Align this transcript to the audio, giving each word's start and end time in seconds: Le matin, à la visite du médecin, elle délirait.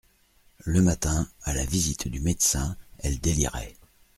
Le 0.65 0.81
matin, 0.81 1.29
à 1.43 1.53
la 1.53 1.63
visite 1.63 2.07
du 2.07 2.21
médecin, 2.21 2.75
elle 2.97 3.19
délirait. 3.19 3.77